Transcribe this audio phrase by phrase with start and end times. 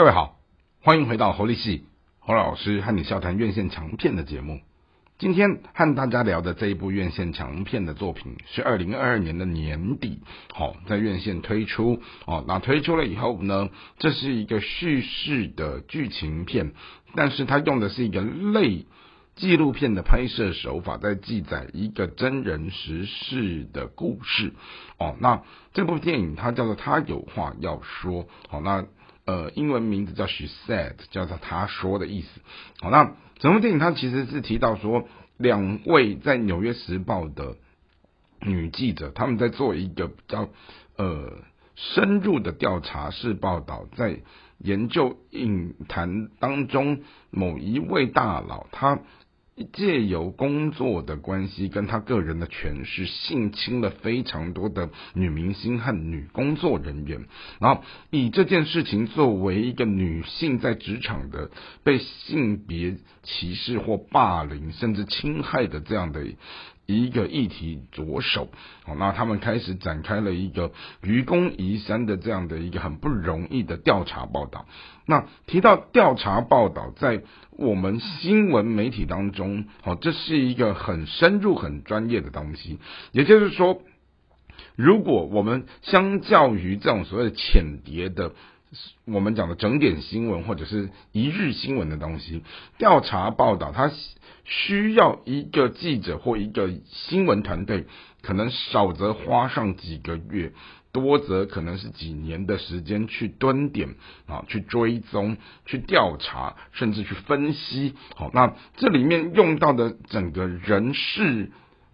[0.00, 0.38] 各位好，
[0.82, 1.84] 欢迎回到侯立系
[2.20, 4.62] 侯老师和你笑谈院线强片的节目。
[5.18, 10.20] 今天和大家聊的这一部院线强片的作品是二零二二年的年底，
[10.54, 12.42] 好在院线推出哦。
[12.48, 13.68] 那推出了以后呢，
[13.98, 16.72] 这是一个叙事的剧情片，
[17.14, 18.86] 但是它用的是一个类
[19.36, 24.54] 纪录片的拍摄手法，在记载一个真人实事的故事
[24.98, 25.14] 哦。
[25.20, 25.42] 那
[25.74, 28.86] 这部电影它叫做《他有话要说》，好那。
[29.30, 32.40] 呃，英文名字叫 She Said，叫做他说的意思。
[32.80, 37.54] 好，那整部电影它其实是提到说，两位在《纽约时报》的
[38.40, 40.48] 女记者，他们在做一个比较
[40.96, 41.32] 呃
[41.76, 44.18] 深入的调查式报道，在
[44.58, 48.98] 研究影坛当中某一位大佬他。
[49.72, 57.26] 借由工作的关系，跟他个人的权势，性侵了非常多的女明星和女工作人员，
[57.60, 61.50] 然后以这件事情作为一个女性在职场的
[61.84, 66.24] 被性别歧视或霸凌，甚至侵害的这样的。
[66.96, 68.48] 一个议题着手，
[68.86, 74.66] 哦，那他们开始展开了一个愚公移山的这样的一个很不容易的调查报道。
[75.06, 82.78] 那提到调查报道，在我们新闻媒体当中，哦，这是一个很深入、很专业的东西。
[83.12, 83.82] 也就是说，
[84.76, 88.32] 如果我们相较于这种所谓的浅碟的。
[89.04, 92.42] 我们讲的整点新闻或者是一日新闻的东西，
[92.78, 93.90] 调查报道，它
[94.44, 97.86] 需要一个记者或一个新闻团队，
[98.22, 100.52] 可能少则花上几个月，
[100.92, 103.96] 多则可能是几年的时间去蹲点
[104.26, 107.94] 啊，去追踪、去调查，甚至去分析。
[108.14, 111.50] 好，那这里面用到的整个人事。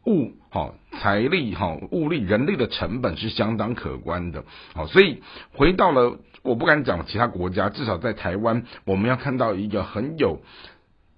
[0.07, 10.41] 物好财力哈物力人力的成本是相当可观的，好，所以回到了我不敢讲其他国家，至少在台湾，我们要看到一个很有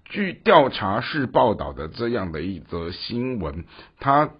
[0.05, 3.63] 据调查式报道的这样的一则新闻，
[3.99, 4.31] 它。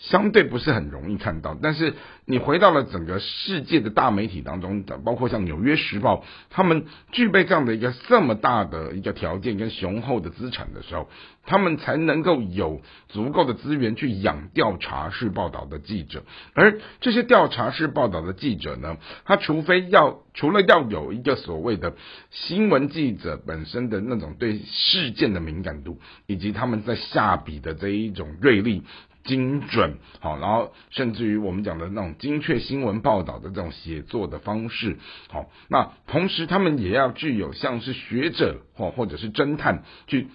[0.00, 1.92] 相对不是很容易看到，但是
[2.24, 6.16] 你回到了整个世界的大媒体当中，包括像《纽约时报》，
[6.48, 11.10] 他们具备这样的一个这么大的一个条件跟雄厚的资产的时候，
[11.44, 16.24] 他们才能够有足够的资源去养调查式报道的记者。
[16.54, 18.96] 而这些调查式报道的记者呢，
[19.26, 21.94] 他除非要除了要有一个所谓的
[22.30, 28.82] 新闻记者本身的那种对事件的敏感度，以及他们在下笔的这一种锐利。
[29.24, 34.96] 精准，好，然后甚至于我们讲的那种精确新闻报道的这种写作的方式，
[35.28, 40.28] 好，那同时他们也要具有像是学者或或者是侦探去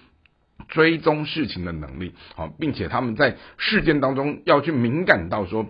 [0.68, 5.66] 追踪事情的能力，好，并且他们在事件当中要去敏感到说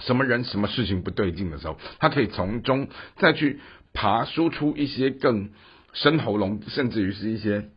[0.00, 3.60] 什么人什么事情不对劲的时候，他可以从中再去
[3.92, 5.50] 爬输出一些更
[5.92, 7.70] 深喉咙，甚至于是一些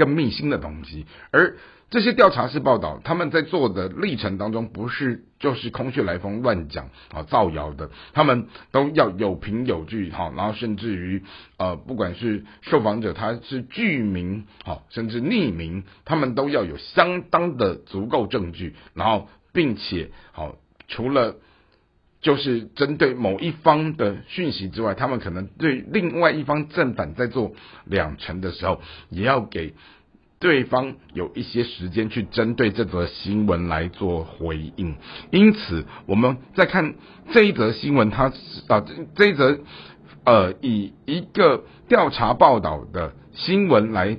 [0.00, 1.56] 更密心的东西，而。
[1.92, 11.24] 这些调查式报道，他们在做的历程当中，不是就是空穴来风、乱讲啊、造谣的，他们都要有凭有据，哈，然后甚至于
[11.58, 20.54] 呃，不管是受访者他是具名，好，甚至匿名，他们都要有相当的足够证据，然后并且好，
[20.86, 21.34] 除了
[22.20, 27.52] 就是针对某一方的讯息之外，他们可能对另外一方正反在做
[27.84, 29.74] 两层的时候，也要给。
[30.42, 34.96] 对方有一些时间去针对这则新闻来做回应，
[35.30, 36.94] 因此我们在看
[37.30, 38.32] 这一则新闻，它
[38.68, 39.58] 啊这这一则
[40.24, 44.16] 呃以一个调查报道的新闻来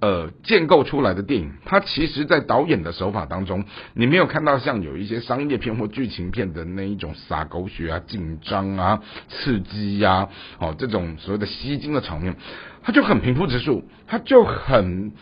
[0.00, 10.28] 呃建构出来的电影，它其实在导演的手法当中，你没有看到像有一些商业片或剧情片的那一种撒狗血啊、紧张啊、刺激呀，
[10.58, 12.36] 哦这种所谓的吸睛的场面，
[12.82, 15.12] 它就很平铺直述，它就很。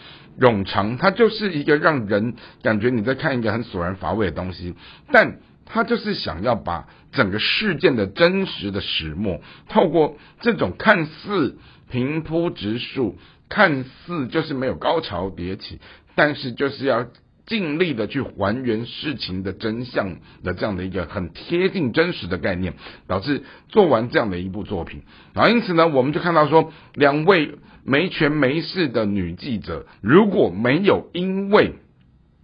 [0.41, 4.77] 冗长，它就是一个让人感觉你在看一个很索然乏味的东西，
[5.11, 11.59] 但他就是想要把整个事件的真实的始末，透过这种看似
[11.91, 13.19] 平铺直述，
[13.49, 15.81] 看似就是没有高潮迭起，
[16.15, 17.07] 但是就是要
[17.47, 22.75] 尽力的去还原事情的真相的这样的一个很贴近真实的概念，
[23.07, 25.03] 导致做完这样的一部作品，
[25.33, 27.59] 然后因此呢，我们就看到说两位。
[27.85, 31.73] 没权没势的女记者，如果没有因为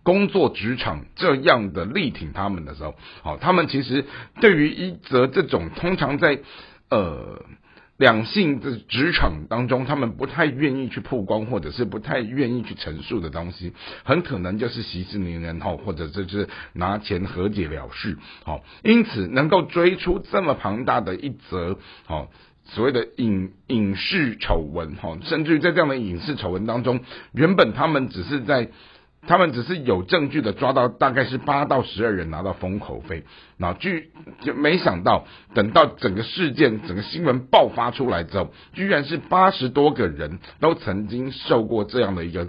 [0.02, 4.06] 工作职场这样的力挺他们的时候，好，他们其实
[4.40, 6.40] 对于一则这种通常在
[6.88, 7.44] 呃
[7.96, 13.72] 两性的职场当中，他们不太愿意去曝光，或者是不太愿意去陈述的东西，
[14.04, 22.30] 很可能就是息事宁人哈，或者就是拿钱和解了事，好，因此能够追出这么庞大的一则好
[22.64, 27.00] 所谓的影影视丑闻哈，甚至于在这样的影视丑闻当中，
[27.32, 28.70] 原本他们只是在。
[29.26, 33.24] 他们只是有证据的抓到大概是八到十二人拿到封口费，
[33.56, 34.10] 那据
[34.40, 42.48] 就没想到等到整个事件整个新闻爆发出来之后，居然是八十多个人都曾经受过这样的一个。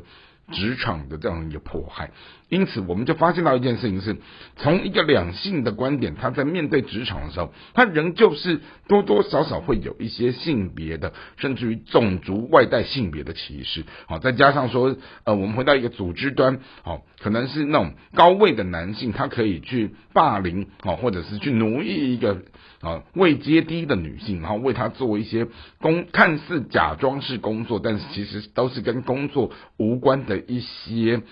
[0.52, 2.12] 职场的这样一个迫害，
[2.48, 4.18] 因此我们就发现到一件事情是，
[4.56, 13.84] 从一个两性的观点，他在面对职场的时候，他仍旧是多多少少会有一些性别的，甚至于种族外带性别的歧视。
[14.08, 22.44] 好，再加上说，呃，我们回到一个组织端，好，可能是那种高位的男性，他可以去霸凌，好，或者是去奴役一个。
[22.82, 25.48] 啊，位阶低的女性，然后为她做一些
[25.82, 31.24] 工，看似假装是工作，但是其实都是跟工作无关的一些，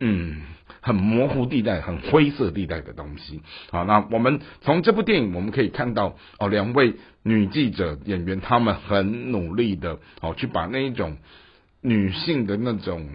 [0.00, 0.42] 嗯，
[0.80, 3.42] 很模糊地带、很灰色地带的东西。
[3.70, 11.16] 好，那我们从这部电影我们可以看到，哦，两位女记者演员，她们很努力的，哦，去把那一种
[11.80, 13.08] 女性的那种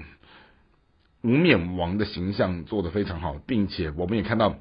[1.21, 4.56] 无冕王的形象做得非常好，并且我们也看到。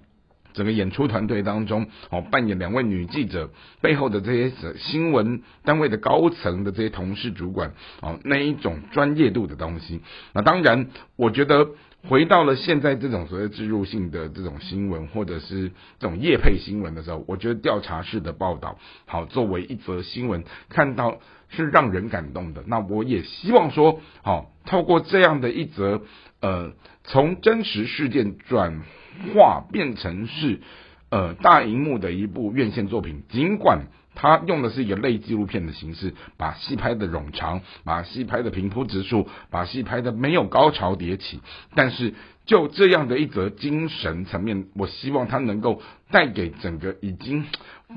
[0.55, 7.73] 整个演出团队当中，哦，扮演两位女记者背后的这些新闻单位的高层的这些同事主管，
[8.03, 10.03] 哦，那一种专业度的东西。
[10.35, 11.69] 那当然，我觉得
[12.09, 21.19] 回到了现在这种所谓植入性的这种新闻，或者是这种业配新闻的时候，我觉得调查式的报道，好，作为一则新闻，看到
[21.49, 22.65] 是让人感动的。
[22.67, 26.03] 那我也希望说，好，透过这样的一则，
[26.41, 26.73] 呃，
[27.05, 28.83] 从真实事件转。
[29.35, 30.63] 化变成是
[31.11, 41.41] 呃大荧幕的一部院线作品，尽管他用的是一个类纪录片的形式，把戏拍的冗长，把戏拍的平铺直述，把戏拍的没有高潮迭起，
[41.75, 42.15] 但是
[42.47, 45.81] 就这样的一则精神层面，我希望他能够
[46.11, 47.47] 带给整个已经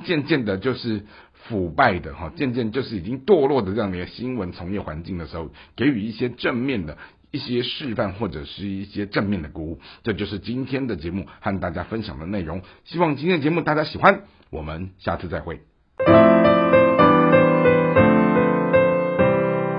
[0.06, 6.98] 渐渐的就是腐败的哈，渐渐就是已经堕落的这样的一个新闻从业环境的时候，给予一些正面的。
[7.32, 12.62] 一些示范或者是一些正面的鼓舞，这就是今天的节目和大家分享的内容。
[12.86, 14.22] 希望今天的节目大家喜欢，
[14.52, 15.75] 我们下次再会。